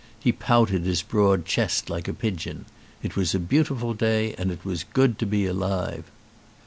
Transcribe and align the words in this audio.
He 0.19 0.31
pouted 0.31 0.83
his 0.85 1.03
broad 1.03 1.45
chest 1.45 1.87
like 1.87 2.07
a 2.07 2.13
pigeon. 2.15 2.65
It 3.03 3.15
was 3.15 3.35
a 3.35 3.39
beautiful 3.39 3.93
day, 3.93 4.33
and 4.35 4.49
it 4.51 4.65
was 4.65 4.83
good 4.83 5.19
to 5.19 5.27
be 5.27 5.45
alive. 5.45 6.05